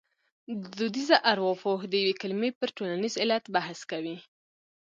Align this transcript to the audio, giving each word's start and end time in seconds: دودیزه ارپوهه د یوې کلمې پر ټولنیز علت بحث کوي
دودیزه 0.77 1.17
ارپوهه 1.31 1.85
د 1.89 1.93
یوې 2.01 2.13
کلمې 2.21 2.49
پر 2.59 2.69
ټولنیز 2.77 3.13
علت 3.23 3.43
بحث 3.55 3.79
کوي 3.91 4.17